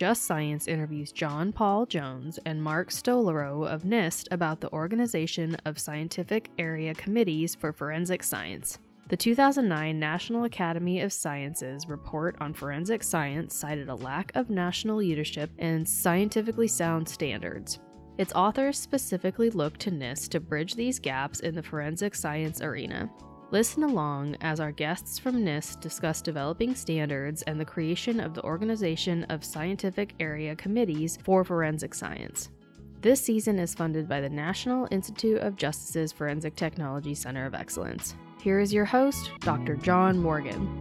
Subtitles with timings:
[0.00, 5.78] Just Science interviews John Paul Jones and Mark Stolorow of NIST about the organization of
[5.78, 8.78] scientific area committees for forensic science.
[9.08, 14.96] The 2009 National Academy of Sciences report on forensic science cited a lack of national
[14.96, 17.80] leadership and scientifically sound standards.
[18.16, 23.10] Its authors specifically looked to NIST to bridge these gaps in the forensic science arena.
[23.52, 28.44] Listen along as our guests from NIST discuss developing standards and the creation of the
[28.44, 32.50] Organization of Scientific Area Committees for Forensic Science.
[33.00, 38.14] This season is funded by the National Institute of Justice's Forensic Technology Center of Excellence.
[38.40, 39.74] Here is your host, Dr.
[39.74, 40.80] John Morgan.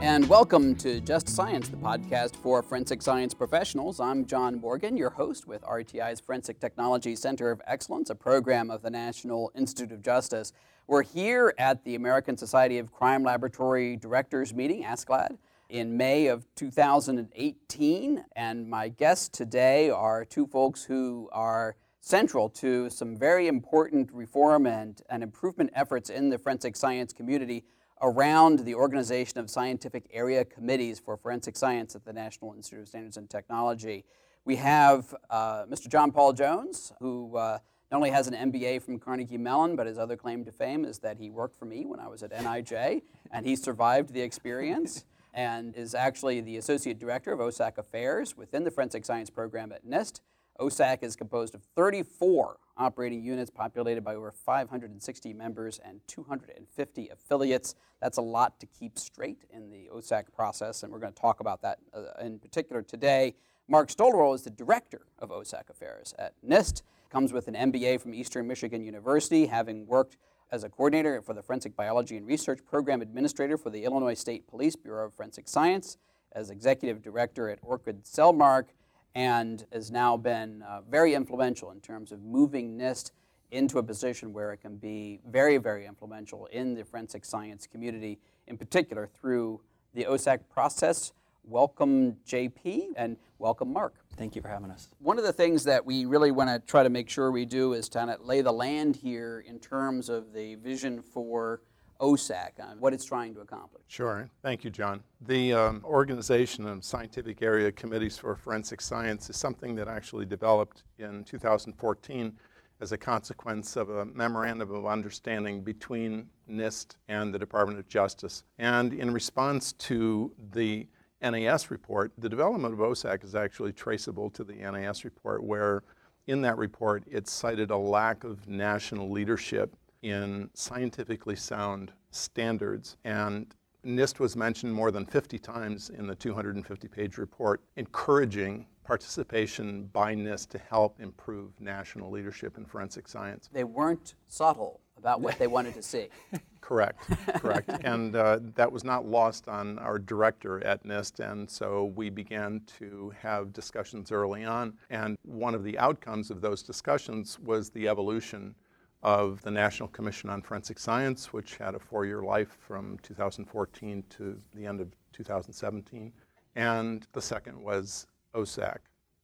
[0.00, 3.98] And welcome to Just Science, the podcast for forensic science professionals.
[3.98, 8.82] I'm John Morgan, your host with RTI's Forensic Technology Center of Excellence, a program of
[8.82, 10.52] the National Institute of Justice.
[10.86, 15.36] We're here at the American Society of Crime Laboratory Directors meeting, ASCLD,
[15.68, 18.24] in May of 2018.
[18.36, 24.64] And my guests today are two folks who are central to some very important reform
[24.64, 27.64] and, and improvement efforts in the forensic science community
[28.00, 32.88] around the organization of scientific area committees for forensic science at the National Institute of
[32.88, 34.04] Standards and Technology.
[34.44, 35.88] We have uh, Mr.
[35.88, 37.58] John Paul Jones, who uh,
[37.90, 40.98] not only has an MBA from Carnegie Mellon, but his other claim to fame is
[41.00, 45.04] that he worked for me when I was at NIJ, and he survived the experience
[45.34, 49.86] and is actually the Associate Director of OSAC Affairs within the Forensic Science Program at
[49.86, 50.20] NIST.
[50.60, 57.74] OSAC is composed of 34 operating units populated by over 560 members and 250 affiliates.
[58.00, 61.40] That's a lot to keep straight in the OSAC process, and we're going to talk
[61.40, 63.34] about that uh, in particular today.
[63.68, 68.14] Mark Stolorow is the director of OSAC Affairs at NIST, comes with an MBA from
[68.14, 70.16] Eastern Michigan University, having worked
[70.50, 74.46] as a coordinator for the Forensic Biology and Research Program Administrator for the Illinois State
[74.48, 75.98] Police Bureau of Forensic Science,
[76.32, 78.68] as executive director at Orchid Cellmark,
[79.14, 83.12] and has now been uh, very influential in terms of moving NIST
[83.50, 88.18] into a position where it can be very, very influential in the forensic science community,
[88.46, 89.60] in particular through
[89.94, 91.12] the OSAC process.
[91.44, 93.94] Welcome, JP, and welcome, Mark.
[94.16, 94.90] Thank you for having us.
[94.98, 97.72] One of the things that we really want to try to make sure we do
[97.72, 101.62] is kind of lay the land here in terms of the vision for
[102.00, 103.82] OSAC, and what it's trying to accomplish.
[103.88, 104.28] Sure.
[104.42, 105.02] Thank you, John.
[105.22, 110.84] The um, Organization of Scientific Area Committees for Forensic Science is something that actually developed
[110.98, 112.32] in 2014
[112.80, 118.44] as a consequence of a memorandum of understanding between NIST and the Department of Justice.
[118.58, 120.86] And in response to the
[121.20, 125.82] NAS report, the development of OSAC is actually traceable to the NAS report, where
[126.28, 132.96] in that report it cited a lack of national leadership in scientifically sound standards.
[133.04, 133.54] And
[133.84, 140.14] NIST was mentioned more than 50 times in the 250 page report, encouraging participation by
[140.14, 143.50] NIST to help improve national leadership in forensic science.
[143.52, 146.08] They weren't subtle about what they wanted to see.
[146.60, 146.98] Correct,
[147.40, 147.70] correct.
[147.84, 152.60] and uh, that was not lost on our director at NIST, and so we began
[152.78, 154.74] to have discussions early on.
[154.90, 158.54] And one of the outcomes of those discussions was the evolution
[159.02, 164.02] of the National Commission on Forensic Science, which had a four year life from 2014
[164.10, 166.12] to the end of 2017.
[166.56, 168.78] And the second was OSAC.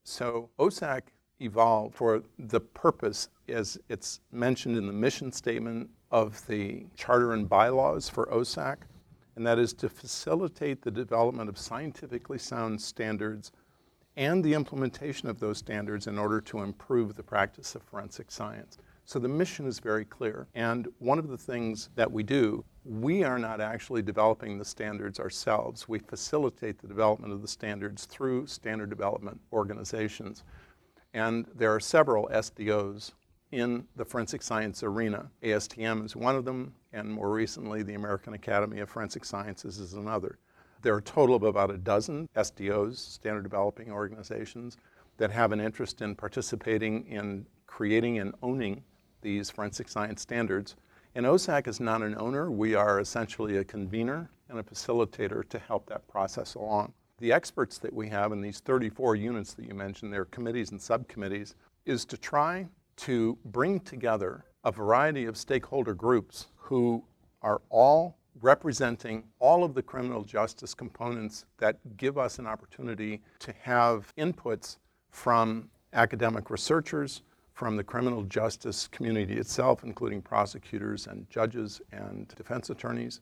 [0.05, 1.03] So OSAC
[1.41, 7.49] evolved for the purpose, as it's mentioned in the mission statement of the charter and
[7.49, 8.77] bylaws for OSAC,
[9.37, 13.51] and that is to facilitate the development of scientifically sound standards
[14.17, 18.79] and the implementation of those standards in order to improve the practice of forensic science.
[19.07, 20.47] So the mission is very clear.
[20.55, 25.21] And one of the things that we do, we are not actually developing the standards
[25.21, 25.89] ourselves.
[25.89, 30.43] We facilitate the development of the standards through standard development organizations.
[31.13, 33.13] And there are several SDOs
[33.53, 35.31] in the forensic science arena.
[35.43, 39.93] ASTM is one of them, and more recently, the American Academy of Forensic Sciences is
[39.93, 40.39] another.
[40.83, 44.77] There are a total of about a dozen SDOs, standard developing organizations,
[45.19, 48.83] that have an interest in participating in creating and owning
[49.25, 50.77] these forensic science standards.
[51.17, 52.51] And OSAC is not an owner.
[52.51, 56.93] We are essentially a convener and a facilitator to help that process along.
[57.19, 60.81] The experts that we have in these 34 units that you mentioned, their committees and
[60.81, 61.57] subcommittees,
[61.87, 67.03] is to try to bring together a variety of stakeholder groups who
[67.43, 73.55] are all representing all of the criminal justice components that give us an opportunity to
[73.63, 74.79] have inputs
[75.11, 77.23] from academic researchers,
[77.55, 83.21] from the criminal justice community itself, including prosecutors and judges and defense attorneys.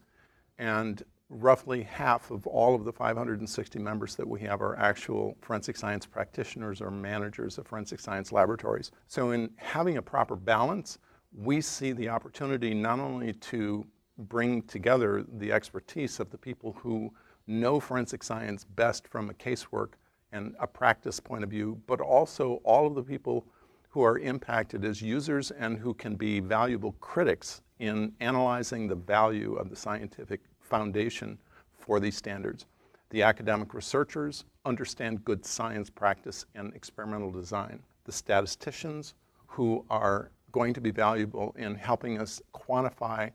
[0.59, 5.77] And roughly half of all of the 560 members that we have are actual forensic
[5.77, 8.91] science practitioners or managers of forensic science laboratories.
[9.07, 10.99] So, in having a proper balance,
[11.35, 13.87] we see the opportunity not only to
[14.19, 17.13] bring together the expertise of the people who
[17.47, 19.95] know forensic science best from a casework
[20.33, 23.47] and a practice point of view, but also all of the people
[23.93, 29.55] who are impacted as users and who can be valuable critics in analyzing the value
[29.55, 31.39] of the scientific foundation
[31.75, 32.65] for these standards.
[33.11, 37.81] The academic researchers understand good science practice and experimental design.
[38.05, 39.13] The statisticians
[39.47, 43.31] who are going to be valuable in helping us quantify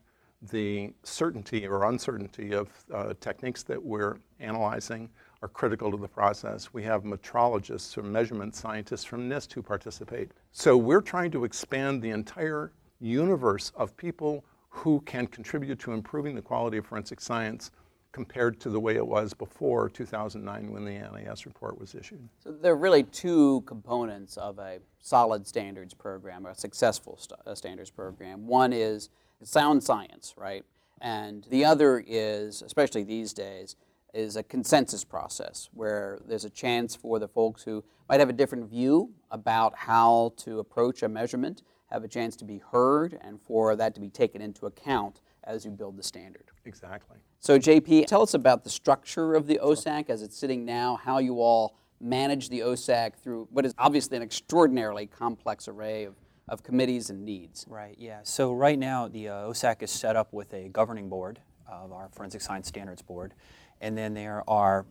[0.50, 5.08] the certainty or uncertainty of uh, techniques that we're analyzing
[5.42, 6.72] are critical to the process.
[6.72, 10.32] We have metrologists or measurement scientists from NIST who participate.
[10.52, 16.34] So we're trying to expand the entire universe of people who can contribute to improving
[16.34, 17.70] the quality of forensic science
[18.10, 22.26] compared to the way it was before 2009 when the NAS report was issued.
[22.42, 27.90] So there are really two components of a solid standards program, a successful st- standards
[27.90, 28.46] program.
[28.46, 29.10] One is
[29.42, 30.64] sound science, right?
[31.00, 33.76] And the other is, especially these days,
[34.18, 38.32] is a consensus process where there's a chance for the folks who might have a
[38.32, 43.40] different view about how to approach a measurement have a chance to be heard and
[43.40, 46.44] for that to be taken into account as you build the standard.
[46.64, 47.16] Exactly.
[47.40, 51.18] So, JP, tell us about the structure of the OSAC as it's sitting now, how
[51.18, 56.16] you all manage the OSAC through what is obviously an extraordinarily complex array of,
[56.48, 57.64] of committees and needs.
[57.68, 58.18] Right, yeah.
[58.24, 61.40] So, right now, the uh, OSAC is set up with a governing board
[61.70, 63.34] of our Forensic Science Standards Board,
[63.80, 64.86] and then there are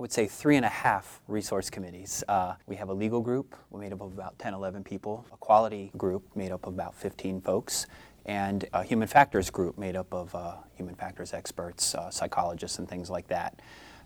[0.00, 2.24] I would say three and a half resource committees.
[2.26, 5.92] Uh, we have a legal group made up of about 10, 11 people, a quality
[5.98, 7.86] group made up of about 15 folks,
[8.24, 12.88] and a human factors group made up of uh, human factors experts, uh, psychologists, and
[12.88, 13.60] things like that.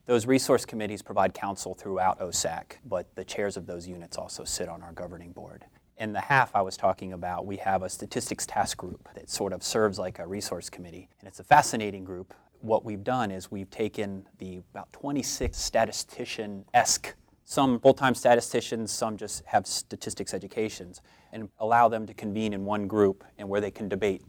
[0.06, 4.68] Those resource committees provide counsel throughout OSAC, but the chairs of those units also sit
[4.68, 5.64] on our governing board.
[5.96, 9.52] In the half I was talking about, we have a statistics task group that sort
[9.52, 11.08] of serves like a resource committee.
[11.20, 12.34] And it's a fascinating group
[12.64, 17.14] what we've done is we've taken the about 26 statistician-esque,
[17.44, 21.02] some full-time statisticians, some just have statistics educations,
[21.32, 24.22] and allow them to convene in one group and where they can debate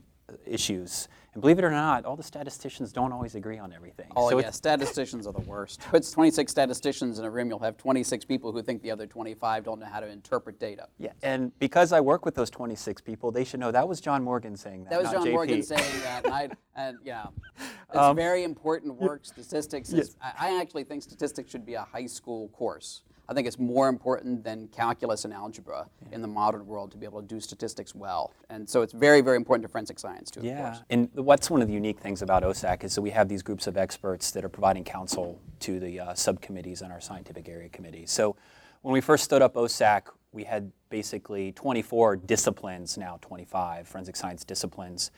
[0.46, 4.10] issues and believe it or not, all the statisticians don't always agree on everything.
[4.16, 5.82] Oh, so yeah, statisticians are the worst.
[5.94, 9.66] It's 26 statisticians in a room, you'll have 26 people who think the other 25
[9.66, 10.88] don't know how to interpret data.
[10.98, 14.24] Yeah, and because I work with those 26 people, they should know that was John
[14.24, 14.92] Morgan saying that.
[14.92, 15.32] That was John JP.
[15.34, 16.24] Morgan saying that.
[16.24, 17.26] And, I, and yeah,
[17.60, 19.26] it's um, very important work.
[19.26, 20.34] Statistics is, yes.
[20.40, 23.02] I actually think statistics should be a high school course.
[23.28, 26.16] I think it's more important than calculus and algebra yeah.
[26.16, 28.34] in the modern world to be able to do statistics well.
[28.50, 30.42] And so it's very, very important to forensic science too.
[30.44, 30.80] Yeah.
[30.90, 33.68] And what's one of the unique things about OSAC is that we have these groups
[33.68, 38.12] of experts that are providing counsel to the uh, subcommittees and our scientific area committees.
[38.12, 38.36] So
[38.82, 44.44] when we first stood up OSAC, we had basically 24 disciplines, now 25 forensic science
[44.44, 45.12] disciplines.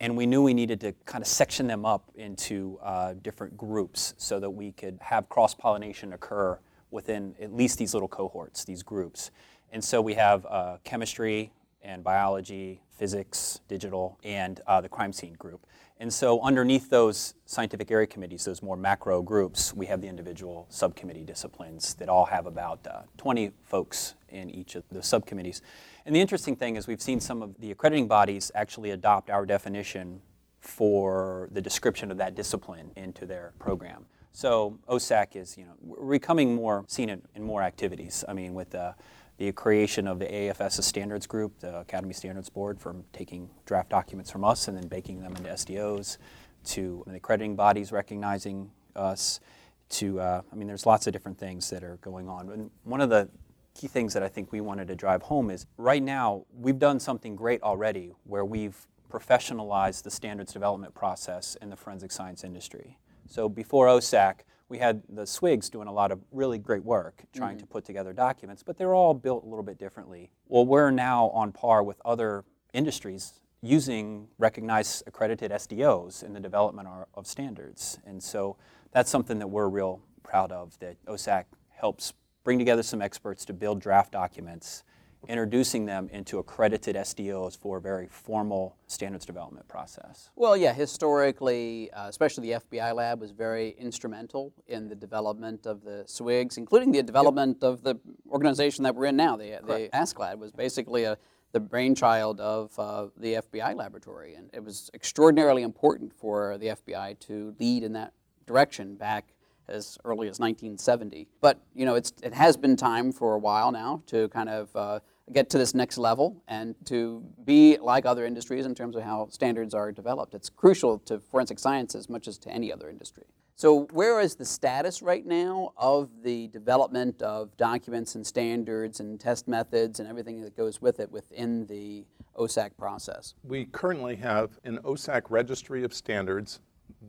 [0.00, 4.12] And we knew we needed to kind of section them up into uh, different groups
[4.18, 6.58] so that we could have cross pollination occur
[6.90, 9.30] within at least these little cohorts, these groups.
[9.72, 11.52] And so we have uh, chemistry
[11.82, 15.66] and biology, physics, digital, and uh, the crime scene group.
[15.98, 20.66] And so underneath those scientific area committees, those more macro groups, we have the individual
[20.68, 25.62] subcommittee disciplines that all have about uh, 20 folks in each of the subcommittees.
[26.04, 29.46] And the interesting thing is we've seen some of the accrediting bodies actually adopt our
[29.46, 30.20] definition
[30.60, 34.04] for the description of that discipline into their program.
[34.36, 38.22] So OSAC is, you know, we're becoming more seen in, in more activities.
[38.28, 38.94] I mean, with the,
[39.38, 44.30] the creation of the AFS Standards Group, the Academy Standards Board, from taking draft documents
[44.30, 46.18] from us and then baking them into SDOs,
[46.64, 49.40] to the accrediting bodies recognizing us,
[49.88, 52.50] to, uh, I mean, there's lots of different things that are going on.
[52.50, 53.30] And one of the
[53.72, 57.00] key things that I think we wanted to drive home is right now, we've done
[57.00, 62.98] something great already where we've professionalized the standards development process in the forensic science industry.
[63.28, 67.56] So before OSAC, we had the SWGs doing a lot of really great work trying
[67.56, 67.60] mm-hmm.
[67.60, 70.30] to put together documents, but they're all built a little bit differently.
[70.48, 76.88] Well, we're now on par with other industries using recognized accredited SDOs in the development
[77.14, 77.98] of standards.
[78.04, 78.56] And so
[78.92, 82.12] that's something that we're real proud of that OSAC helps
[82.44, 84.84] bring together some experts to build draft documents
[85.28, 90.30] introducing them into accredited SDOs for a very formal standards development process.
[90.36, 95.82] Well, yeah, historically, uh, especially the FBI lab was very instrumental in the development of
[95.82, 97.70] the SWGs, including the development yep.
[97.70, 97.98] of the
[98.30, 99.36] organization that we're in now.
[99.36, 101.18] The, the ASCLD was basically a,
[101.52, 107.18] the brainchild of uh, the FBI laboratory, and it was extraordinarily important for the FBI
[107.20, 108.12] to lead in that
[108.46, 109.32] direction back
[109.68, 111.28] as early as 1970.
[111.40, 114.74] But you know, it's, it has been time for a while now to kind of
[114.76, 115.00] uh,
[115.32, 119.28] get to this next level and to be like other industries in terms of how
[119.30, 120.34] standards are developed.
[120.34, 123.24] It's crucial to forensic science as much as to any other industry.
[123.58, 129.18] So, where is the status right now of the development of documents and standards and
[129.18, 132.04] test methods and everything that goes with it within the
[132.36, 133.34] OSAC process?
[133.42, 136.60] We currently have an OSAC registry of standards.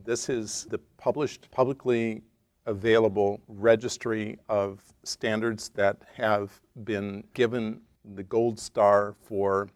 [0.04, 2.22] This is the published, publicly
[2.64, 7.82] available registry of standards that have been given
[8.14, 9.68] the gold star for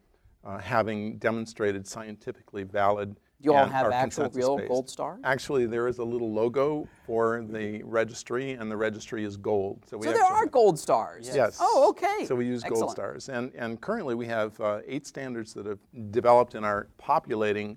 [0.44, 3.18] uh, having demonstrated scientifically valid.
[3.40, 4.68] You all have actual real based.
[4.68, 5.20] gold stars?
[5.24, 9.84] Actually, there is a little logo for the registry, and the registry is gold.
[9.88, 11.26] So, we so there are gold stars?
[11.26, 11.34] Yes.
[11.34, 11.58] yes.
[11.60, 12.24] Oh, okay.
[12.24, 12.80] So we use Excellent.
[12.80, 13.28] gold stars.
[13.28, 15.80] And, and currently we have uh, eight standards that have
[16.12, 17.76] developed and are populating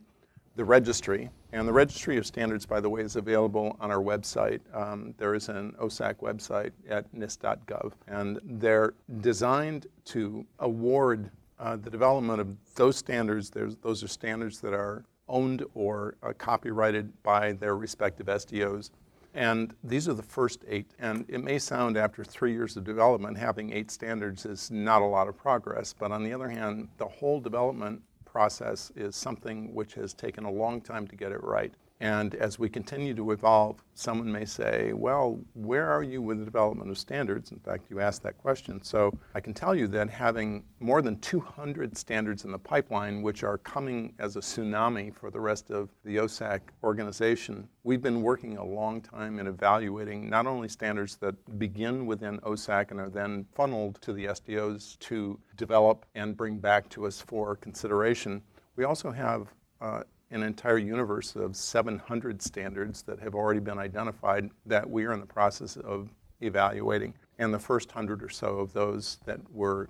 [0.56, 1.32] the registry.
[1.56, 4.60] And the registry of standards, by the way, is available on our website.
[4.76, 11.90] Um, there is an OSAC website at nist.gov, and they're designed to award uh, the
[11.90, 13.50] development of those standards.
[13.50, 18.90] There's, those are standards that are owned or uh, copyrighted by their respective SDOs.
[19.34, 20.92] And these are the first eight.
[21.00, 25.06] And it may sound after three years of development, having eight standards is not a
[25.06, 25.96] lot of progress.
[25.98, 28.02] But on the other hand, the whole development
[28.36, 31.74] process is something which has taken a long time to get it right.
[32.02, 36.46] And as we continue to evolve, someone may say, well, where are you with the
[36.46, 37.52] development of standards?
[37.52, 38.84] In fact, you asked that question.
[38.84, 43.44] So I can tell you that having more than 200 standards in the pipeline, which
[43.44, 48.58] are coming as a tsunami for the rest of the OSAC organization, we've been working
[48.58, 53.46] a long time in evaluating not only standards that begin within OSAC and are then
[53.54, 58.42] funneled to the SDOs to develop and bring back to us for consideration,
[58.76, 59.48] we also have
[59.80, 65.14] uh, an entire universe of 700 standards that have already been identified that we are
[65.14, 66.10] in the process of
[66.42, 67.14] evaluating.
[67.38, 69.90] And the first hundred or so of those that were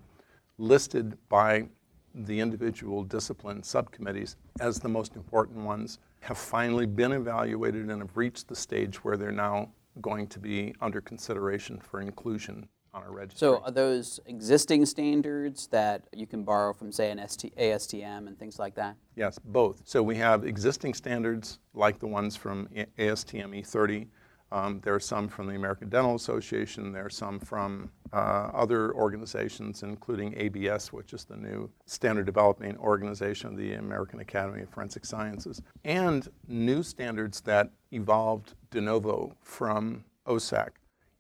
[0.58, 1.68] listed by
[2.14, 8.16] the individual discipline subcommittees as the most important ones have finally been evaluated and have
[8.16, 9.70] reached the stage where they're now
[10.02, 13.40] going to be under consideration for inclusion on our registry.
[13.40, 18.40] So are those existing standards that you can borrow from, say, an ST, ASTM and
[18.40, 18.96] things like that?
[19.16, 19.82] Yes, both.
[19.86, 24.08] So we have existing standards like the ones from ASTM E30.
[24.52, 26.94] Um, there are some from the American Dental Association.
[26.94, 32.78] There are some from uh, other organizations, including ABS, which is the new standard developing
[32.78, 39.36] organization of the American Academy of Forensic Sciences, and new standards that evolved de novo
[39.42, 40.70] from OSAC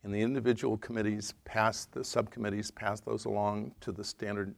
[0.05, 4.53] and the individual committees pass, the subcommittees pass those along to the standard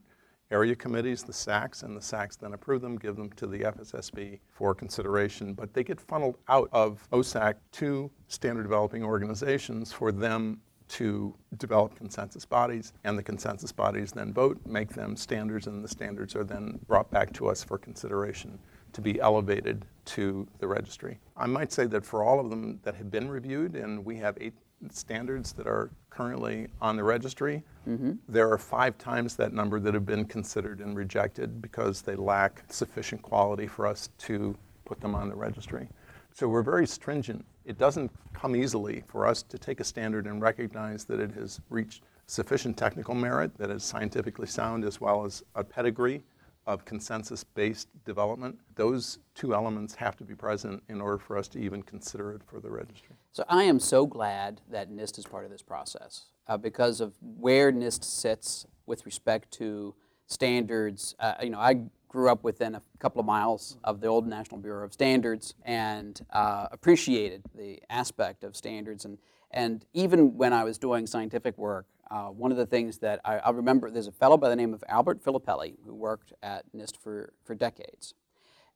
[0.50, 4.40] area committees, the SACs, and the SACs then approve them, give them to the FSSB
[4.50, 5.54] for consideration.
[5.54, 11.94] But they get funneled out of OSAC to standard developing organizations for them to develop
[11.96, 16.44] consensus bodies, and the consensus bodies then vote, make them standards, and the standards are
[16.44, 18.58] then brought back to us for consideration
[18.92, 21.18] to be elevated to the registry.
[21.36, 24.36] I might say that for all of them that have been reviewed, and we have
[24.40, 24.54] eight
[24.90, 28.12] standards that are currently on the registry, mm-hmm.
[28.28, 32.64] there are five times that number that have been considered and rejected because they lack
[32.68, 35.88] sufficient quality for us to put them on the registry.
[36.32, 37.44] So we're very stringent.
[37.64, 41.60] It doesn't come easily for us to take a standard and recognize that it has
[41.68, 46.22] reached sufficient technical merit, that is scientifically sound, as well as a pedigree
[46.66, 48.58] of consensus based development.
[48.74, 52.42] Those two elements have to be present in order for us to even consider it
[52.46, 53.16] for the registry.
[53.32, 57.14] So I am so glad that NIST is part of this process uh, because of
[57.20, 59.94] where NIST sits with respect to
[60.26, 61.14] standards.
[61.20, 64.58] Uh, you know, I grew up within a couple of miles of the old National
[64.58, 69.04] Bureau of Standards and uh, appreciated the aspect of standards.
[69.04, 69.18] And,
[69.50, 73.38] and even when I was doing scientific work, uh, one of the things that I,
[73.38, 76.96] I, remember, there's a fellow by the name of Albert Filippelli who worked at NIST
[76.96, 78.14] for, for decades.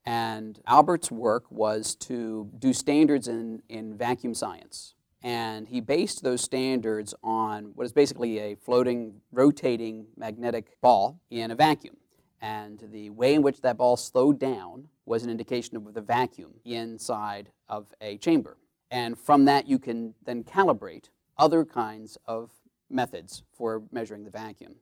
[0.05, 4.95] And Albert's work was to do standards in, in vacuum science.
[5.23, 11.53] And he based those standards on what is basically a floating, rotating magnetic ball in
[11.53, 11.97] a vacuum.
[12.41, 16.55] And the way in which that ball slowed down was an indication of the vacuum
[16.65, 18.57] inside of a chamber.
[18.91, 22.51] And from that, you can then calibrate other kinds of
[22.91, 24.75] methods for measuring the vacuum.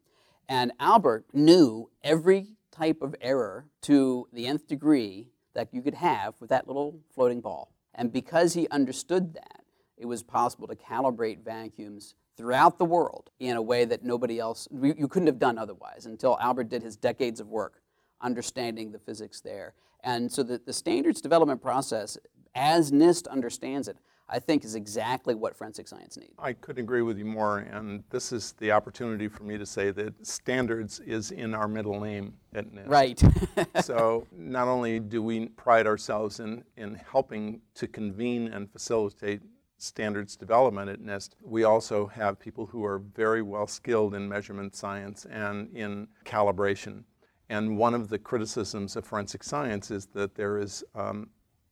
[0.48, 6.34] And Albert knew every type of error to the nth degree that you could have
[6.40, 7.72] with that little floating ball.
[7.94, 9.64] And because he understood that,
[9.96, 14.66] it was possible to calibrate vacuums throughout the world in a way that nobody else,
[14.72, 17.82] you couldn't have done otherwise until Albert did his decades of work
[18.22, 19.74] understanding the physics there.
[20.02, 22.16] And so the, the standards development process,
[22.54, 23.96] as NIST understands it,
[24.30, 26.32] I think is exactly what forensic science needs.
[26.38, 29.90] I couldn't agree with you more, and this is the opportunity for me to say
[29.90, 32.88] that standards is in our middle name at NIST.
[32.88, 33.22] Right.
[33.84, 39.42] so not only do we pride ourselves in, in helping to convene and facilitate
[39.78, 44.76] standards development at NIST, we also have people who are very well skilled in measurement
[44.76, 47.02] science and in calibration.
[47.48, 51.30] And one of the criticisms of forensic science is that there is um,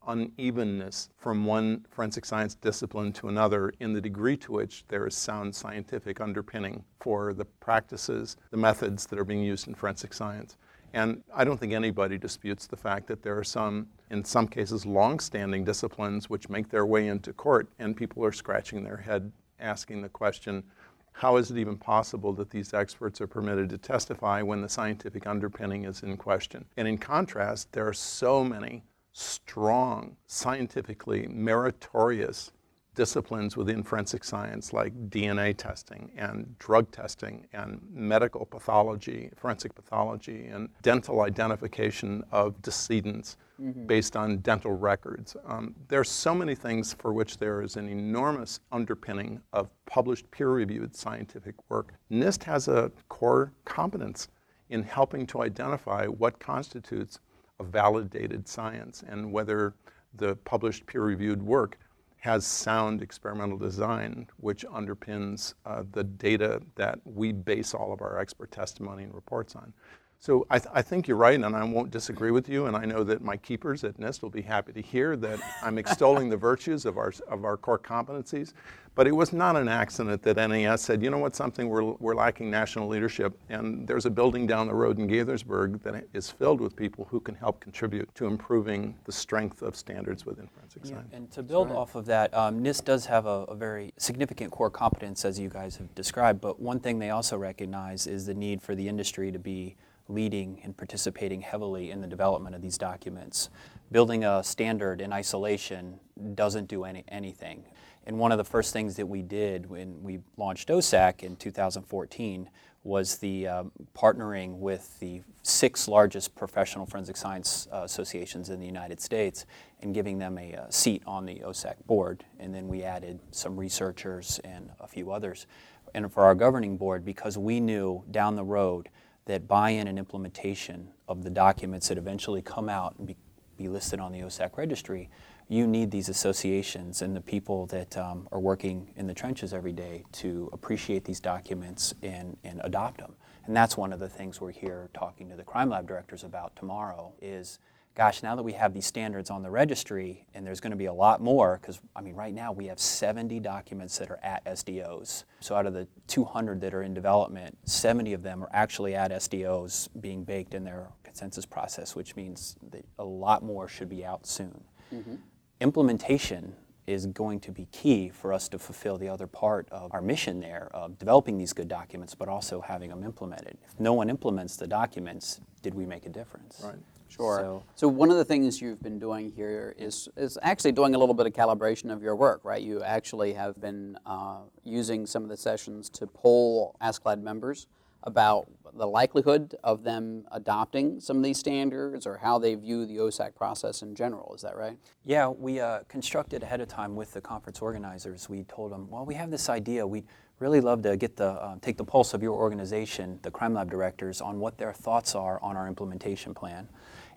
[0.08, 5.14] unevenness from one forensic science discipline to another in the degree to which there is
[5.14, 10.56] sound scientific underpinning for the practices, the methods that are being used in forensic science.
[10.94, 14.86] And I don't think anybody disputes the fact that there are some, in some cases,
[14.86, 20.00] long-standing disciplines which make their way into court, and people are scratching their head asking
[20.00, 20.64] the question,
[21.12, 25.26] how is it even possible that these experts are permitted to testify when the scientific
[25.26, 26.64] underpinning is in question?
[26.76, 28.84] And in contrast, there are so many
[29.18, 32.52] strong, scientifically meritorious
[32.94, 40.46] disciplines within forensic science like DNA testing and drug testing and medical pathology, forensic pathology,
[40.46, 43.86] and dental identification of decedents mm-hmm.
[43.86, 45.36] based on dental records.
[45.46, 50.28] Um, there are so many things for which there is an enormous underpinning of published
[50.30, 51.94] peer reviewed scientific work.
[52.10, 54.28] NIST has a core competence
[54.70, 57.20] in helping to identify what constitutes
[57.60, 59.74] a validated science and whether
[60.14, 61.78] the published peer reviewed work
[62.18, 68.18] has sound experimental design, which underpins uh, the data that we base all of our
[68.18, 69.72] expert testimony and reports on.
[70.20, 72.66] So I, th- I, think you're right, and I won't disagree with you.
[72.66, 75.78] And I know that my keepers at NIST will be happy to hear that I'm
[75.84, 78.52] extolling the virtues of our, of our core competencies.
[78.96, 82.16] But it was not an accident that NAS said, you know what, something we're, we're
[82.16, 83.38] lacking national leadership.
[83.48, 87.20] And there's a building down the road in Gaithersburg that is filled with people who
[87.20, 91.10] can help contribute to improving the strength of standards within forensic yeah, science.
[91.12, 94.70] And to build off of that, um, NIST does have a, a very significant core
[94.70, 96.40] competence, as you guys have described.
[96.40, 99.76] But one thing they also recognize is the need for the industry to be
[100.08, 103.50] leading and participating heavily in the development of these documents.
[103.92, 106.00] Building a standard in isolation
[106.34, 107.64] doesn't do any, anything.
[108.06, 112.48] And one of the first things that we did when we launched OSAC in 2014
[112.84, 118.66] was the um, partnering with the six largest professional forensic science uh, associations in the
[118.66, 119.44] United States
[119.82, 122.24] and giving them a, a, uh, seat on the OSAC board.
[122.38, 125.46] And then we added some researchers and a few others.
[125.94, 128.88] And for our governing board, because we knew down the road
[129.28, 133.16] that buy-in and implementation of the documents that eventually come out and be,
[133.58, 135.10] be listed on the OSAC registry,
[135.48, 139.72] you need these associations and the people that um, are working in the trenches every
[139.72, 143.14] day to appreciate these documents and, and adopt them.
[143.44, 146.56] And that's one of the things we're here talking to the crime lab directors about
[146.56, 147.58] tomorrow is
[147.98, 150.84] gosh, now that we have these standards on the registry, and there's going to be
[150.86, 154.44] a lot more, because I mean, right now we have 70 documents that are at
[154.44, 155.24] SDOs.
[155.40, 159.10] So out of the 200 that are in development, 70 of them are actually at
[159.10, 164.04] SDOs being baked in their consensus process, which means that a lot more should be
[164.04, 164.62] out soon.
[164.94, 165.16] Mm-hmm.
[165.60, 166.54] Implementation
[166.86, 170.38] is going to be key for us to fulfill the other part of our mission
[170.38, 173.58] there of developing these good documents, but also having them implemented.
[173.66, 176.62] If no one implements the documents, did we make a difference?
[176.64, 176.78] Right.
[177.08, 177.38] Sure.
[177.40, 180.98] So, so, one of the things you've been doing here is, is actually doing a
[180.98, 182.62] little bit of calibration of your work, right?
[182.62, 187.66] You actually have been uh, using some of the sessions to poll ASCLD members
[188.04, 192.96] about the likelihood of them adopting some of these standards or how they view the
[192.96, 194.34] OSAC process in general.
[194.34, 194.76] Is that right?
[195.04, 198.28] Yeah, we uh, constructed ahead of time with the conference organizers.
[198.28, 199.86] We told them, well, we have this idea.
[199.86, 200.04] We
[200.38, 203.70] really love to get the uh, take the pulse of your organization, the crime lab
[203.70, 206.68] directors, on what their thoughts are on our implementation plan.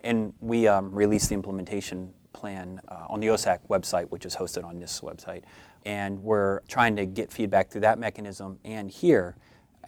[0.02, 4.64] And we um, released the implementation plan uh, on the OSAC website, which is hosted
[4.64, 5.42] on this website.
[5.84, 9.36] And we're trying to get feedback through that mechanism and here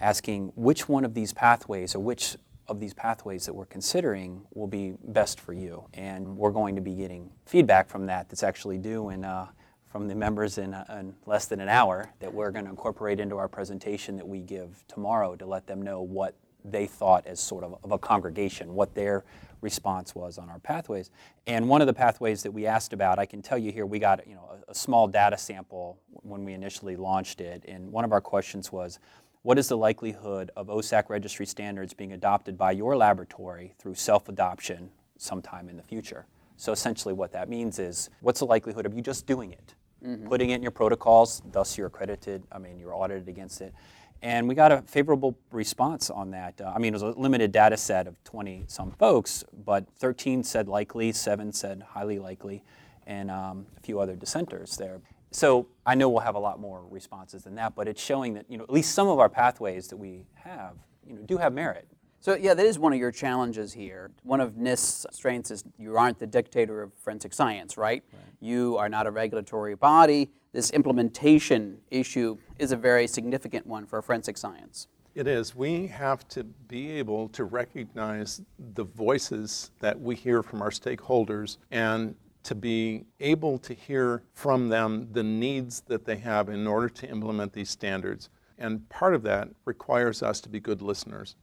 [0.00, 2.36] asking which one of these pathways or which
[2.68, 5.86] of these pathways that we're considering will be best for you.
[5.94, 9.48] And we're going to be getting feedback from that that's actually due in, uh,
[9.86, 13.20] from the members in, uh, in, less than an hour that we're going to incorporate
[13.20, 17.38] into our presentation that we give tomorrow to let them know what they thought as
[17.38, 19.24] sort of, of a congregation, what their
[19.64, 21.10] response was on our pathways.
[21.48, 23.98] And one of the pathways that we asked about, I can tell you here, we
[23.98, 28.04] got you know a, a small data sample when we initially launched it, and one
[28.04, 29.00] of our questions was,
[29.42, 34.28] what is the likelihood of OSAC registry standards being adopted by your laboratory through self
[34.28, 36.26] adoption sometime in the future?
[36.56, 39.74] So essentially, what that means is what's the likelihood of you just doing it,
[40.04, 40.28] mm-hmm.
[40.28, 43.74] putting it in your protocols, thus you're accredited, I mean, you're audited against it.
[44.22, 46.60] And we got a favorable response on that.
[46.60, 50.42] Uh, I mean, it was a limited data set of 20 some folks, but 13
[50.42, 52.64] said likely, 7 said highly likely,
[53.06, 55.00] and um, a few other dissenters there.
[55.30, 58.46] So I know we'll have a lot more responses than that, but it's showing that
[58.48, 61.52] you know at least some of our pathways that we have you know do have
[61.52, 61.88] merit.
[62.20, 64.10] So yeah, that is one of your challenges here.
[64.22, 68.02] One of NIST's strengths is you aren't the dictator of forensic science, right?
[68.12, 68.22] right?
[68.40, 70.30] You are not a regulatory body.
[70.54, 74.86] This implementation issue is a very significant one for forensic science.
[75.16, 75.56] It is.
[75.56, 78.40] We have to be able to recognize
[78.74, 82.14] the voices that we hear from our stakeholders and
[82.44, 87.10] to be able to hear from them the needs that they have in order to
[87.10, 88.30] implement these standards.
[88.56, 91.34] And part of that requires us to be good listeners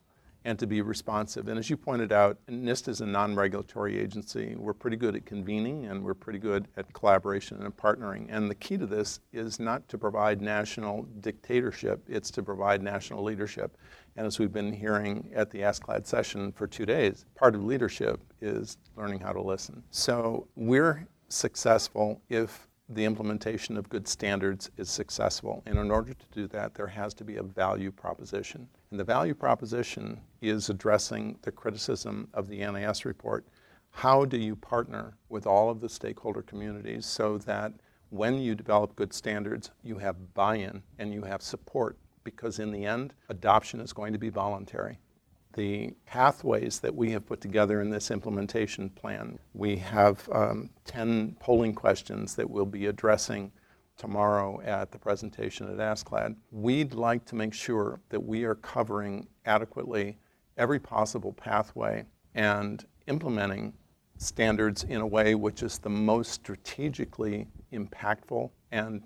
[0.46, 1.48] and to be responsive.
[1.48, 4.56] And as you pointed out, NIST is a non regulatory agency.
[4.58, 8.28] We're pretty good at convening and we're pretty good at collaboration and partnering.
[8.30, 13.24] And the key to this is not to provide national dictatorship, it's to provide national
[13.24, 13.78] leadership.
[14.16, 18.20] And as we've been hearing at the ASCLD session for two days, part of leadership
[18.42, 19.84] is learning how to listen.
[19.92, 25.64] So we're successful if the implementation of good standards is successful.
[25.66, 28.68] And in order to do that, there has to be a value proposition.
[28.92, 33.46] And the value proposition is addressing the criticism of the NAS report.
[33.92, 37.74] How do you partner with all of the stakeholder communities so that
[38.10, 42.72] when you develop good standards, you have buy in and you have support because in
[42.72, 45.00] the end, adoption is going to be voluntary.
[45.54, 51.36] The pathways that we have put together in this implementation plan, we have um, 10
[51.40, 53.52] polling questions that we'll be addressing
[53.98, 56.36] tomorrow at the presentation at ASCLD.
[56.52, 60.18] We'd like to make sure that we are covering adequately
[60.58, 63.74] every possible pathway and implementing
[64.18, 69.04] standards in a way which is the most strategically impactful and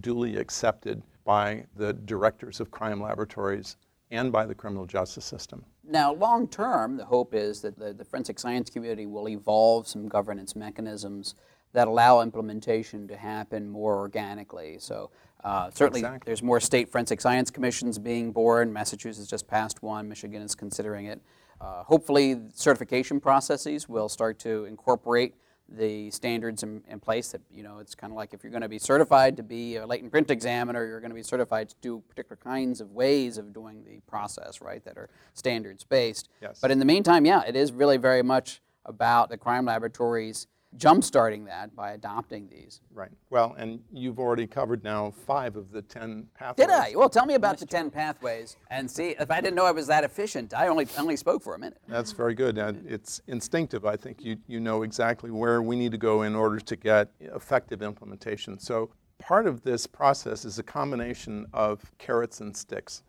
[0.00, 3.76] duly accepted by the directors of crime laboratories
[4.10, 5.64] and by the criminal justice system.
[5.84, 10.08] Now, long term, the hope is that the, the, forensic science community will evolve some
[10.08, 11.34] governance mechanisms
[11.72, 14.76] that allow implementation to happen more organically.
[14.78, 15.10] So,
[15.44, 16.22] uh, certainly, exactly.
[16.26, 18.72] there's more state forensic science commissions being born.
[18.72, 21.20] Massachusetts just passed one, Michigan is considering it.
[21.60, 25.34] Uh, hopefully, certification processes will start to incorporate
[25.68, 28.62] the standards in, in, place that you know it's kind of like if you're going
[28.62, 31.74] to be certified to be a latent print examiner you're going to be certified to
[31.80, 36.58] do particular kinds of ways of doing the process right that are standards based yes.
[36.60, 40.46] but in the meantime yeah it is really very much about the crime laboratories
[40.78, 42.80] jumpstarting that by adopting these.
[42.92, 43.10] Right.
[43.30, 46.66] Well, and you've already covered now five of the 10 pathways.
[46.66, 46.92] Did I?
[46.94, 49.86] Well, tell me about the 10 pathways and see if I didn't know I was
[49.86, 50.54] that efficient.
[50.54, 51.78] I only only spoke for a minute.
[51.88, 52.58] That's very good.
[52.58, 53.84] And it's instinctive.
[53.84, 57.10] I think you, you know exactly where we need to go in order to get
[57.20, 58.58] effective implementation.
[58.58, 63.02] So part of this process is a combination of carrots and sticks.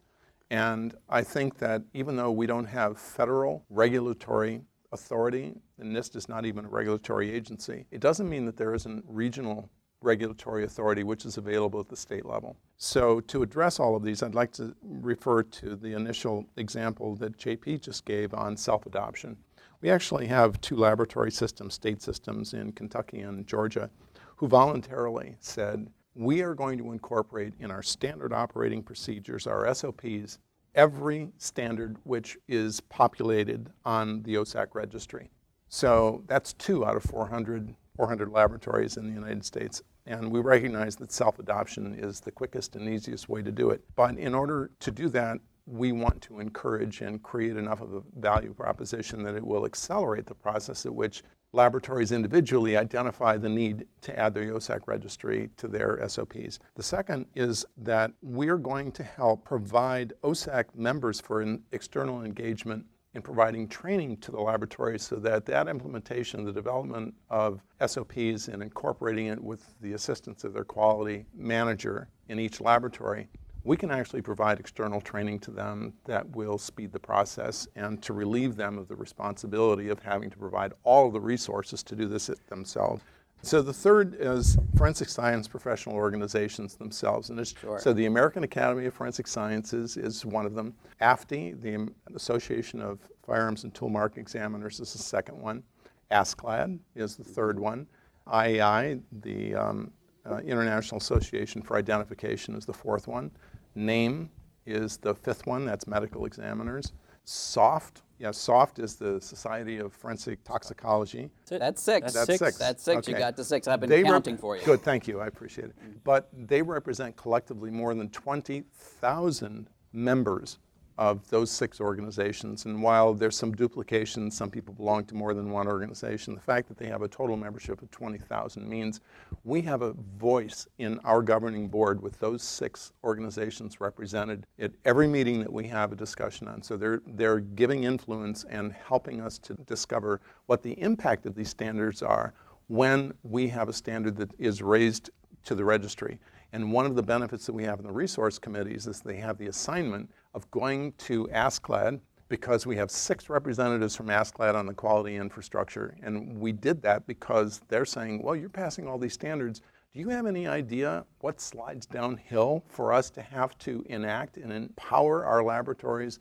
[0.50, 6.30] And I think that even though we don't have federal regulatory authority, and NIST is
[6.30, 9.70] not even a regulatory agency, it doesn't mean that there isn't regional
[10.02, 12.56] regulatory authority which is available at the state level.
[12.78, 17.38] So to address all of these, I'd like to refer to the initial example that
[17.38, 19.38] JP just gave on self-adoption.
[19.82, 23.90] We actually have two laboratory systems, state systems in Kentucky and Georgia,
[24.36, 30.40] who voluntarily said, we are going to incorporate in our standard operating procedures, our SOPs,
[30.74, 35.30] every standard which is populated on the OSAC registry.
[35.70, 39.82] So that's two out of 400, 400 laboratories in the United States.
[40.06, 43.84] And we recognize that self adoption is the quickest and easiest way to do it.
[43.96, 48.02] But in order to do that, we want to encourage and create enough of a
[48.16, 53.86] value proposition that it will accelerate the process at which laboratories individually identify the need
[54.02, 56.60] to add their OSAC registry to their SOPs.
[56.76, 62.86] The second is that we're going to help provide OSAC members for an external engagement
[63.18, 68.62] in providing training to the laboratories so that that implementation, the development of SOPs and
[68.62, 73.28] incorporating it with the assistance of their quality manager in each laboratory
[73.64, 78.14] we can actually provide external training to them that will speed the process and to
[78.14, 82.08] relieve them of the responsibility of having to provide all of the resources to do
[82.08, 83.04] this themselves.
[83.42, 87.30] So the third is forensic science professional organizations themselves.
[87.30, 87.80] And sure.
[87.80, 90.74] so the American Academy of Forensic Sciences is one of them.
[91.02, 95.64] AFTE, the Association of Firearms and Tool Mark Examiners, is the second one.
[96.12, 97.88] ASCLD is the third one.
[98.28, 99.92] IAI, the um,
[100.30, 103.32] uh, International Association for Identification, is the fourth one.
[103.76, 104.30] NAME
[104.66, 106.94] is the fifth one, that's medical examiners.
[107.24, 111.30] SOFT, yeah, SOFT is the Society of Forensic Toxicology.
[111.48, 112.14] That's six.
[112.14, 112.40] That's That's six.
[112.40, 112.58] six.
[112.58, 113.08] That's six.
[113.08, 113.68] You got to six.
[113.68, 114.64] I've been They rep- counting for you.
[114.64, 115.80] Good, thank you, I appreciate it.
[115.80, 115.98] Mm-hmm.
[116.04, 120.58] But they represent collectively more than 20,000 members
[120.98, 122.66] of those six organizations.
[122.66, 126.68] And while there's some duplication, some people belong to more than one organization, the fact
[126.70, 129.02] that they have a total membership of 20,000 means
[129.44, 135.08] we have a voice in our governing board with those six organizations represented at every
[135.08, 136.64] meeting that we have a discussion on.
[136.64, 141.50] So they're, they're giving influence and helping us to discover what the impact of these
[141.50, 142.34] standards are
[142.68, 145.10] when we have a standard that is raised
[145.46, 146.20] to the registry.
[146.54, 149.38] And one of the benefits that we have in the resource committees is they have
[149.38, 154.74] the assignment of going to ASCLD because we have six representatives from ASCLD on the
[154.74, 155.98] quality infrastructure.
[156.04, 159.62] And we did that because they're saying, well, you're passing all these standards.
[159.94, 164.54] Do you have any idea what slides downhill for us to have to enact and
[164.54, 166.20] empower our laboratories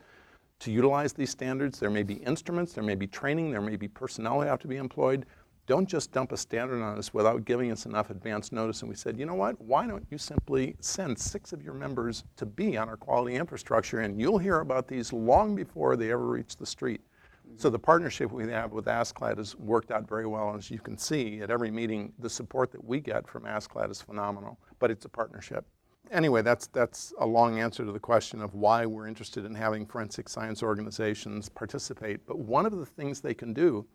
[0.61, 1.79] to utilize these standards?
[1.79, 4.67] There may be instruments, there may be training, there may be personnel who have to
[4.67, 5.27] be employed.
[5.67, 8.81] Don't just dump a standard on us without giving us enough advance notice.
[8.81, 9.59] And we said, you know what?
[9.59, 13.99] Why don't you simply send six of your members to be on our quality infrastructure,
[13.99, 17.01] and you'll hear about these long before they ever reach the street.
[17.45, 17.57] Mm-hmm.
[17.57, 20.55] So the partnership we have with ASCLD has worked out very well.
[20.55, 24.01] As you can see at every meeting, the support that we get from ASCLD is
[24.01, 24.57] phenomenal.
[24.79, 25.65] But it's a partnership.
[26.11, 29.85] Anyway, that's that's a long answer to the question of why we're interested in having
[29.85, 32.25] forensic science organizations participate.
[32.25, 33.85] But one of the things they can do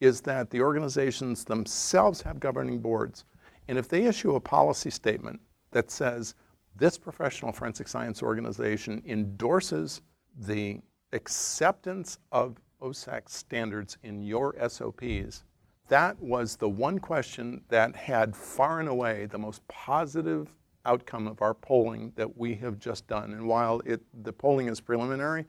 [0.00, 3.24] is that the organizations themselves have governing boards.
[3.68, 6.34] And if they issue a policy statement that says
[6.76, 10.02] this professional forensic science organization endorses
[10.38, 10.80] the
[11.12, 15.44] acceptance of OSAC standards in your SOPs,
[15.88, 20.54] that was the one question that had far and away the most positive
[20.84, 23.32] outcome of our polling that we have just done.
[23.32, 25.46] And while it, the polling is preliminary,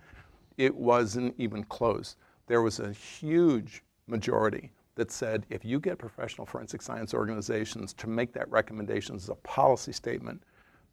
[0.58, 2.16] it wasn't even close.
[2.48, 8.08] There was a huge majority that said if you get professional forensic science organizations to
[8.08, 10.41] make that recommendation as a policy statement,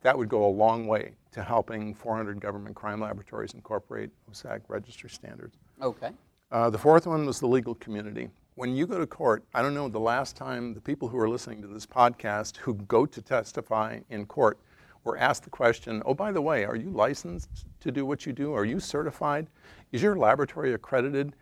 [0.03, 5.09] that would go a long way to helping 400 government crime laboratories incorporate OSAC registry
[5.09, 5.57] standards.
[5.81, 6.11] Okay.
[6.53, 8.29] Uh, the fourth one was the legal community.
[8.57, 11.29] When you go to court, I don't know the last time the people who are
[11.29, 14.59] listening to this podcast who go to testify in court
[15.05, 18.33] were asked the question, oh, by the way, are you licensed to do what you
[18.33, 18.55] do?
[18.55, 19.47] Are you certified?
[19.93, 21.35] Is your laboratory accredited?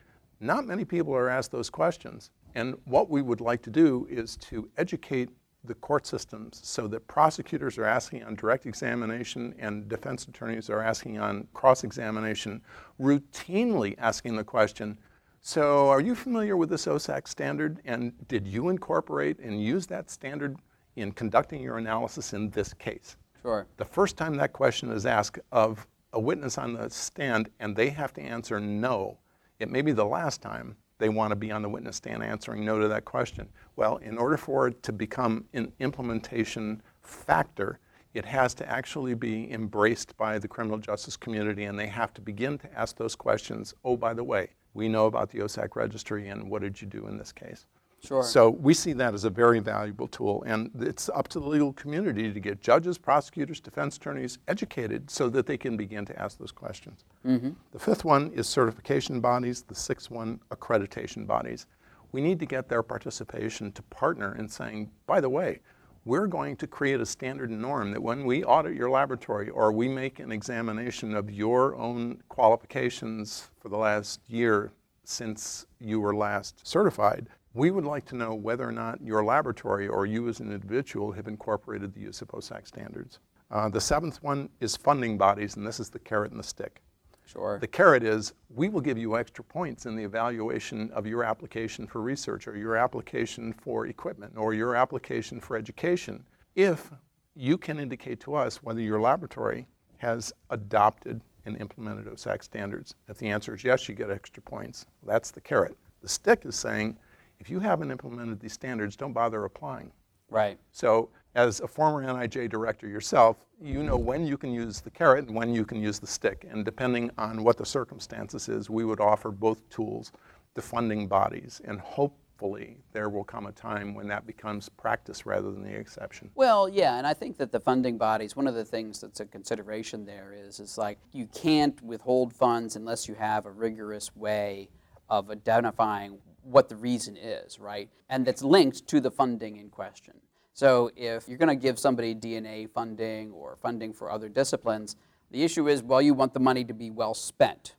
[0.42, 2.31] Not many people are asked those questions.
[2.57, 5.31] And what we would like to do is to educate
[5.62, 10.83] the court systems so that prosecutors are asking on direct examination and defense attorneys are
[10.83, 12.61] asking on cross examination,
[13.00, 14.98] routinely asking the question
[15.40, 17.78] So, are you familiar with this OSAC standard?
[17.85, 20.57] And did you incorporate and use that standard
[20.96, 23.16] in conducting your analysis in this case?
[23.42, 23.68] Sure.
[23.76, 27.90] The first time that question is asked of a witness on the stand and they
[27.90, 29.18] have to answer no,
[29.62, 32.64] it may be the last time they want to be on the witness stand answering
[32.64, 33.48] no to that question.
[33.77, 37.79] Well, in order for it to become an implementation factor,
[38.12, 42.20] it has to actually be embraced by the criminal justice community and they have to
[42.20, 43.72] begin to ask those questions.
[43.85, 47.07] Oh, by the way, we know about the OSAC registry and what did you do
[47.07, 47.66] in this case?
[48.04, 48.24] Sure.
[48.24, 51.72] So we see that as a very valuable tool, and it's up to the legal
[51.74, 56.36] community to get judges, prosecutors, defense attorneys educated so that they can begin to ask
[56.36, 57.04] those questions.
[57.24, 57.50] Mm-hmm.
[57.70, 61.66] The fifth one is certification bodies, the sixth one, accreditation bodies.
[62.10, 65.60] We need to get their participation to partner in saying, by the way,
[66.04, 69.86] we're going to create a standard norm that when we audit your laboratory or we
[69.86, 74.72] make an examination of your own qualifications for the last year
[75.04, 79.88] since you were last certified, we would like to know whether or not your laboratory
[79.88, 83.18] or you as an individual have incorporated the use of OSAC standards.
[83.50, 86.80] Uh, the seventh one is funding bodies, and this is the carrot and the stick.
[87.26, 87.58] Sure.
[87.60, 91.86] The carrot is we will give you extra points in the evaluation of your application
[91.86, 96.24] for research or your application for equipment or your application for education
[96.56, 96.90] if
[97.34, 99.66] you can indicate to us whether your laboratory
[99.98, 102.94] has adopted and implemented OSAC standards.
[103.08, 104.86] If the answer is yes, you get extra points.
[105.06, 105.76] That's the carrot.
[106.02, 106.98] The stick is saying
[107.42, 109.90] if you haven't implemented these standards, don't bother applying.
[110.31, 110.59] right.
[110.70, 115.26] So, as a former NIJ director yourself, you know when you can use the carrot
[115.26, 116.46] and when you can use the stick.
[116.48, 120.12] And depending on what the circumstances is, we would offer both tools
[120.55, 121.61] to funding bodies.
[121.64, 126.31] And hopefully, there will come a time when that becomes practice rather than the exception.
[126.37, 129.24] Well, yeah, and I think that the funding bodies, one of the things that's a
[129.24, 134.68] consideration there is, is like you can't withhold funds unless you have a rigorous way
[135.09, 137.88] of identifying what the reason is, right?
[138.09, 140.14] And that's linked to the funding in question.
[140.55, 144.96] So if you're going to give somebody DNA funding or funding for other disciplines,
[145.33, 147.74] The issue is, well, you want the money to be well spent.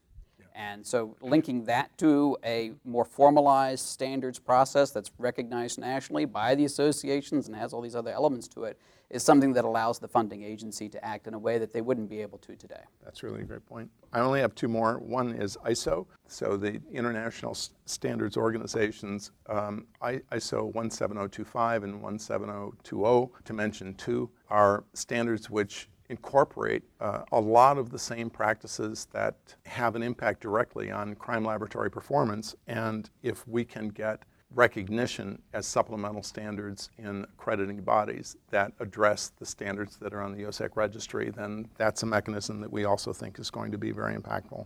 [0.55, 6.65] And so linking that to a more formalized standards process that's recognized nationally by the
[6.65, 8.79] associations and has all these other elements to it
[9.13, 12.09] is something that allows the funding agency to act in a way that they wouldn't
[12.09, 12.81] be able to today.
[13.03, 13.89] That's really a great point.
[14.11, 14.97] I only have two more.
[14.99, 23.93] One is ISO, so the International Standards Organizations, um, ISO 17025 and 17020, to mention
[23.95, 29.35] two, are standards which incorporate uh, a lot of the same practices that
[29.65, 32.55] have an impact directly on crime laboratory performance.
[32.67, 34.23] And if we can get
[34.55, 40.43] recognition as supplemental standards in accrediting bodies that address the standards that are on the
[40.43, 44.15] OSAC registry, then that's a mechanism that we also think is going to be very
[44.15, 44.65] impactful.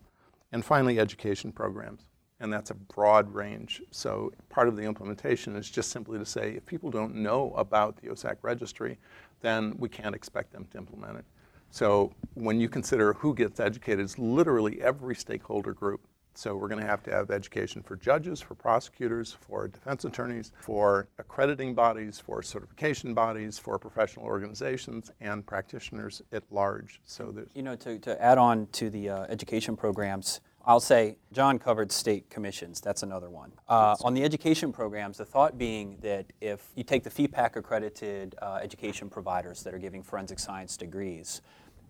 [0.52, 2.10] And finally, education programs.
[2.40, 3.82] And that's a broad range.
[3.90, 7.98] So part of the implementation is just simply to say if people don't know about
[7.98, 9.00] the OSAC registry,
[9.42, 11.26] then we can't expect them to implement it.
[11.70, 16.02] So when you consider who gets educated, it's literally every stakeholder group.
[16.34, 20.52] So we're going to have to have education for judges, for prosecutors, for defense attorneys,
[20.62, 27.02] for accrediting bodies, for certification bodies, for professional organizations, and practitioners at large.
[27.06, 30.42] So there's you know to, to add on to the uh, education programs.
[30.68, 32.82] I'll say John covered state commissions.
[32.82, 33.54] That's another one.
[33.70, 38.36] Uh, on the education programs, the thought being that if you take the FEPAC accredited
[38.42, 41.42] uh, education providers that are giving forensic science degrees,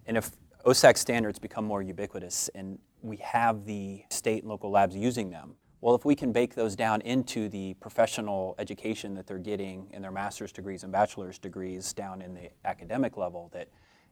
[0.05, 0.29] and if
[0.63, 5.55] OSAC standards become more ubiquitous and we have the state and local labs using them,
[5.81, 10.03] well, if we can bake those down into the professional education that they're getting in
[10.03, 13.69] their master's degrees and bachelor's degrees down in the academic level, that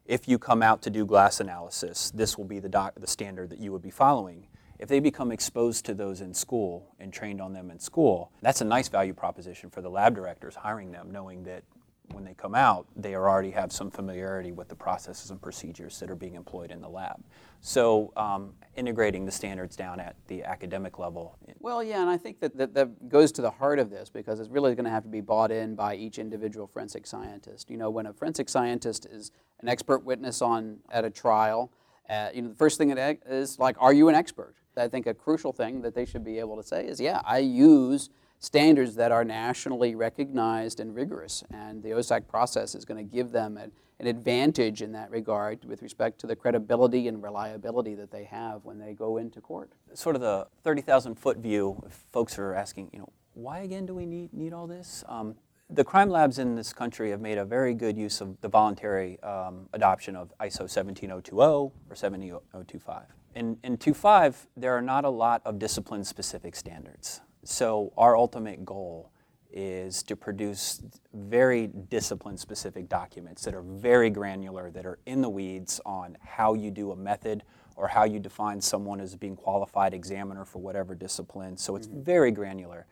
[0.08, 3.50] if you come out to do glass analysis, this will be the, doc, the standard
[3.52, 4.48] that you would be following
[4.80, 8.62] if they become exposed to those in school and trained on them in school, that's
[8.62, 11.64] a nice value proposition for the lab directors hiring them, knowing that
[12.12, 16.12] when they come out, they already have some familiarity with the processes and procedures that
[16.12, 17.24] are being employed in the lab.
[17.62, 21.38] So um, integrating the standards down at the academic level.
[21.60, 24.40] Well, yeah, and I think that, that, that goes to the heart of this because
[24.40, 27.70] it's really going to have to be bought in by each individual forensic scientist.
[27.70, 31.72] You know, when a forensic scientist is an expert witness on at a trial,
[32.10, 34.56] uh, you know, the first thing it is like, are you an expert?
[34.78, 37.40] I think a crucial thing that they should be able to say is, yeah, I
[37.40, 38.10] use
[38.40, 43.32] standards that are nationally recognized and rigorous, and the OSAC process is going to give
[43.32, 48.12] them an, an advantage in that regard with respect to the credibility and reliability that
[48.12, 49.72] they have when they go into court.
[49.94, 53.94] Sort of the 30,000 foot view, if folks are asking, you know, why again do
[53.94, 55.04] we need, need all this?
[55.08, 55.36] Um,
[55.70, 59.20] the crime labs in this country have made a very good use of the voluntary
[59.22, 63.04] um, adoption of ISO 17020 or 17025
[63.36, 67.22] in, in 2.5, there are not a lot of discipline-specific standards.
[67.44, 69.12] So our ultimate goal
[69.52, 70.82] is to produce
[71.14, 76.72] very discipline-specific documents that are very granular, that are in the weeds on how you
[76.72, 77.44] do a method
[77.76, 81.58] or how you define someone as being qualified examiner for whatever discipline.
[81.58, 82.04] So it's mm-hmm.
[82.04, 82.88] very granular.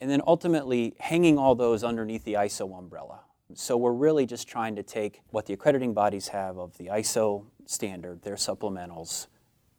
[0.00, 3.20] And then ultimately hanging all those underneath the ISO umbrella.
[3.54, 7.44] So we're really just trying to take what the accrediting bodies have of the ISO
[7.66, 9.26] standard, their supplementals,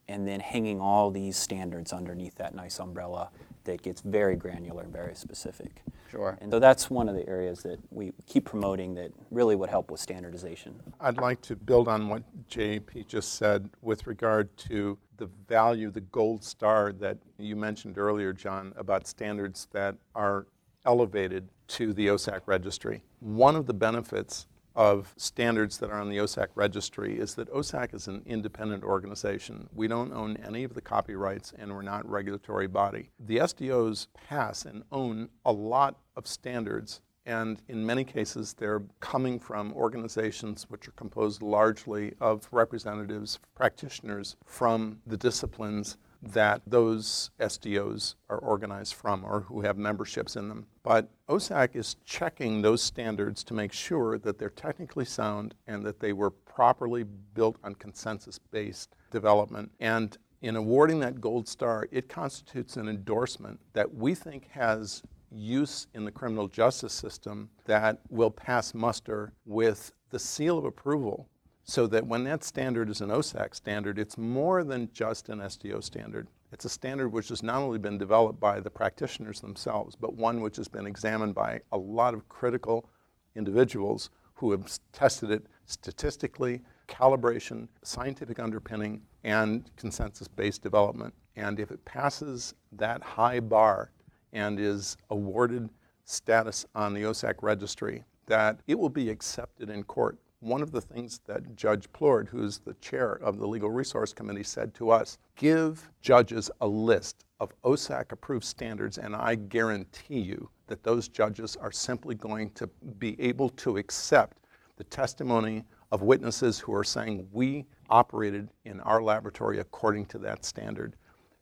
[0.07, 3.29] and then hanging all these standards underneath that nice umbrella
[3.63, 5.83] that gets very granular and very specific.
[6.09, 6.37] Sure.
[6.41, 9.91] And so that's one of the areas that we keep promoting that really would help
[9.91, 10.75] with standardization.
[10.99, 16.01] I'd like to build on what JP just said with regard to the value, the
[16.01, 20.47] gold star that you mentioned earlier, John, about standards that are
[20.85, 23.03] elevated to the OSAC registry.
[23.19, 27.93] One of the benefits of standards that are on the OSAC registry is that OSAC
[27.93, 29.67] is an independent organization.
[29.73, 33.11] We don't own any of the copyrights and we're not a regulatory body.
[33.19, 39.39] The SDOs pass and own a lot of standards and in many cases they're coming
[39.39, 48.15] from organizations which are composed largely of representatives, practitioners from the disciplines that those SDOs
[48.29, 50.67] are organized from or who have memberships in them.
[50.83, 55.99] But OSAC is checking those standards to make sure that they're technically sound and that
[55.99, 57.03] they were properly
[57.33, 59.71] built on consensus based development.
[59.79, 65.87] And in awarding that gold star, it constitutes an endorsement that we think has use
[65.93, 71.29] in the criminal justice system that will pass muster with the seal of approval
[71.63, 75.83] so that when that standard is an OSAC standard, it's more than just an SDO
[75.83, 76.27] standard.
[76.51, 80.41] It's a standard which has not only been developed by the practitioners themselves, but one
[80.41, 82.89] which has been examined by a lot of critical
[83.35, 91.13] individuals who have tested it statistically, calibration, scientific underpinning, and consensus based development.
[91.35, 93.91] And if it passes that high bar
[94.33, 95.69] and is awarded
[96.05, 100.81] status on the OSAC registry, that it will be accepted in court one of the
[100.81, 105.19] things that Judge Plourde, who's the chair of the Legal Resource Committee, said to us
[105.35, 111.55] give judges a list of OSAC approved standards, and I guarantee you that those judges
[111.57, 112.67] are simply going to
[112.97, 114.37] be able to accept
[114.77, 120.43] the testimony of witnesses who are saying we operated in our laboratory according to that
[120.43, 120.95] standard.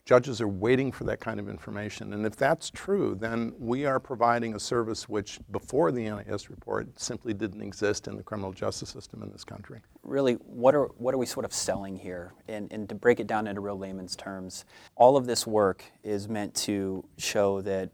[0.09, 2.13] Judges are waiting for that kind of information.
[2.13, 6.99] And if that's true, then we are providing a service which, before the NAS report,
[6.99, 9.81] simply didn't exist in the criminal justice system in this country.
[10.01, 12.33] Really, what are, what are we sort of selling here?
[12.47, 16.27] And, and to break it down into real layman's terms, all of this work is
[16.27, 17.91] meant to show that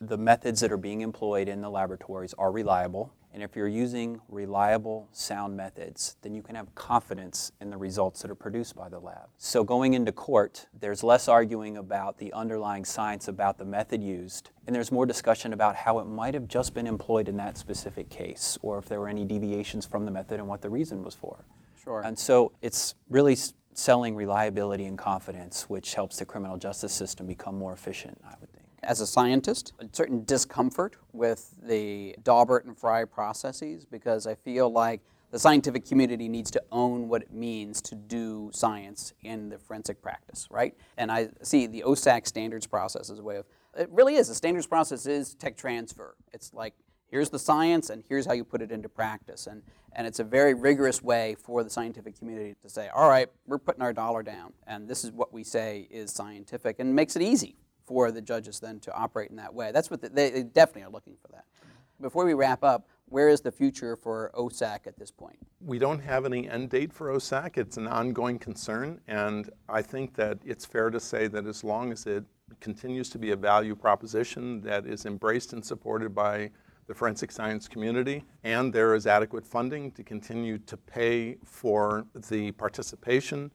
[0.00, 4.20] the methods that are being employed in the laboratories are reliable, and if you're using
[4.28, 8.88] reliable, sound methods, then you can have confidence in the results that are produced by
[8.88, 9.28] the lab.
[9.36, 14.50] So going into court, there's less arguing about the underlying science about the method used,
[14.66, 18.08] and there's more discussion about how it might have just been employed in that specific
[18.08, 21.14] case, or if there were any deviations from the method and what the reason was
[21.14, 21.44] for.
[21.82, 22.02] Sure.
[22.02, 23.36] And so it's really
[23.72, 28.50] selling reliability and confidence, which helps the criminal justice system become more efficient, I would
[28.52, 34.34] think as a scientist, a certain discomfort with the Daubert and Frye processes because I
[34.34, 35.00] feel like
[35.30, 40.00] the scientific community needs to own what it means to do science in the forensic
[40.00, 40.74] practice, right?
[40.96, 43.44] And I see the OSAC standards process as a way of,
[43.76, 46.14] it really is, the standards process is tech transfer.
[46.32, 46.74] It's like,
[47.10, 49.46] here's the science and here's how you put it into practice.
[49.46, 49.62] And,
[49.92, 53.58] and it's a very rigorous way for the scientific community to say, all right, we're
[53.58, 57.22] putting our dollar down and this is what we say is scientific and makes it
[57.22, 57.56] easy
[57.88, 59.72] for the judges then to operate in that way.
[59.72, 61.46] That's what the, they definitely are looking for that.
[62.00, 65.38] Before we wrap up, where is the future for OSAC at this point?
[65.64, 67.56] We don't have any end date for OSAC.
[67.56, 71.90] It's an ongoing concern, and I think that it's fair to say that as long
[71.90, 72.24] as it
[72.60, 76.50] continues to be a value proposition that is embraced and supported by
[76.86, 82.52] the forensic science community, and there is adequate funding to continue to pay for the
[82.52, 83.50] participation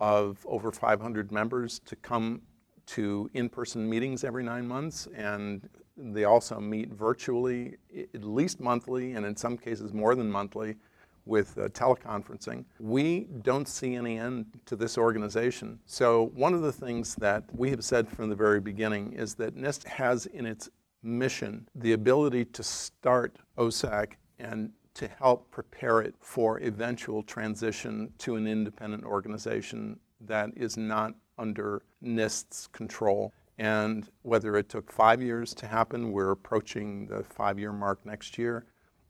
[0.00, 2.42] of over 500 members to come
[2.86, 7.76] to in-person meetings every nine months, and they also meet virtually
[8.14, 10.76] at least monthly, and in some cases more than monthly,
[11.24, 12.64] with uh, teleconferencing.
[12.78, 15.80] We don't see any end to this organization.
[15.84, 19.56] So one of the things that we have said from the very beginning is that
[19.56, 20.70] NIST has in its
[21.02, 28.36] mission the ability to start OSAC and to help prepare it for eventual transition to
[28.36, 33.32] an independent organization that is not under NIST's control.
[33.58, 38.36] And whether it took five years to happen, we're approaching the five year mark next
[38.36, 38.66] year,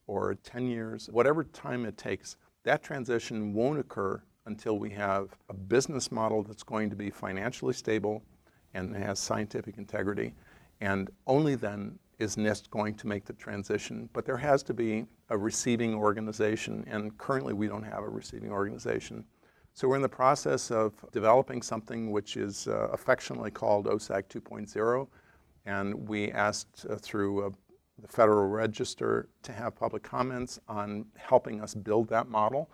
[0.06, 5.54] or 10 years, whatever time it takes, that transition won't occur until we have a
[5.54, 8.22] business model that's going to be financially stable
[8.74, 10.32] and has scientific integrity.
[10.80, 14.08] And only then is NIST going to make the transition.
[14.12, 18.50] But there has to be a receiving organization, and currently we don't have a receiving
[18.50, 19.24] organization.
[19.76, 25.06] So we're in the process of developing something which is uh, affectionately called OSAC 2.0,
[25.66, 27.50] and we asked uh, through uh,
[27.98, 32.70] the Federal Register to have public comments on helping us build that model.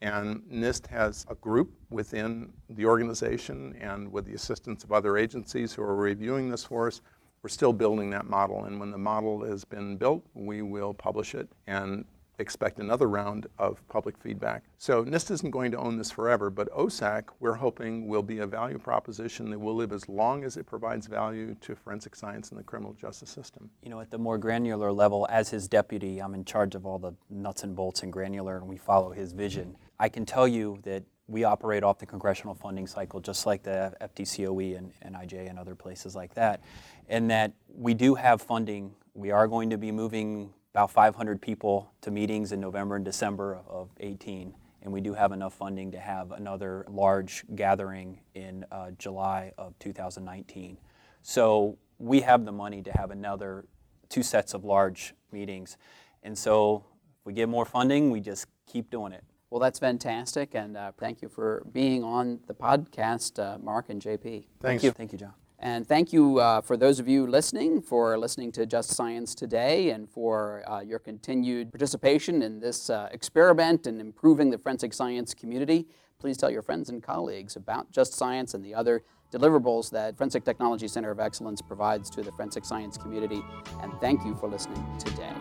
[0.00, 5.72] And NIST has a group within the organization and with the assistance of other agencies
[5.72, 7.00] who are reviewing this for us.
[7.42, 11.34] We're still building that model, and when the model has been built, we will publish
[11.34, 11.48] it.
[11.66, 12.04] And
[12.38, 14.64] expect another round of public feedback.
[14.78, 18.46] So NIST isn't going to own this forever, but OSAC, we're hoping, will be a
[18.46, 22.58] value proposition that will live as long as it provides value to forensic science and
[22.58, 23.70] the criminal justice system.
[23.82, 26.98] You know, at the more granular level, as his deputy, I'm in charge of all
[26.98, 29.76] the nuts and bolts and granular, and we follow his vision.
[29.98, 33.94] I can tell you that we operate off the congressional funding cycle just like the
[34.00, 36.62] FTCOE and, and NIJ and other places like that,
[37.08, 38.94] and that we do have funding.
[39.14, 43.60] We are going to be moving about 500 people to meetings in November and December
[43.68, 44.52] of 18,
[44.82, 49.78] and we do have enough funding to have another large gathering in uh, July of
[49.78, 50.76] 2019.
[51.22, 53.66] So we have the money to have another
[54.08, 55.76] two sets of large meetings,
[56.24, 56.84] and so
[57.20, 59.22] if we get more funding, we just keep doing it.
[59.50, 64.02] Well, that's fantastic, and uh, thank you for being on the podcast, uh, Mark and
[64.02, 64.20] JP.
[64.20, 64.48] Thanks.
[64.60, 64.90] Thank you.
[64.90, 65.34] Thank you, John.
[65.64, 69.88] And thank you uh, for those of you listening for listening to Just Science today
[69.90, 75.32] and for uh, your continued participation in this uh, experiment in improving the forensic science
[75.32, 75.86] community.
[76.18, 80.44] Please tell your friends and colleagues about Just Science and the other deliverables that Forensic
[80.44, 83.42] Technology Center of Excellence provides to the forensic science community.
[83.80, 85.32] And thank you for listening today.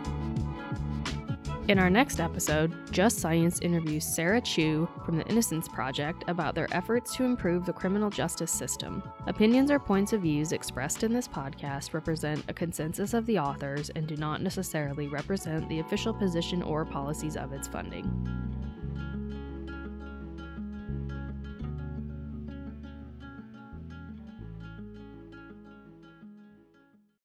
[1.70, 6.68] In our next episode, Just Science interviews Sarah Chu from the Innocence Project about their
[6.76, 9.02] efforts to improve the criminal justice system.
[9.28, 13.90] Opinions or points of views expressed in this podcast represent a consensus of the authors
[13.92, 18.12] and do not necessarily represent the official position or policies of its funding.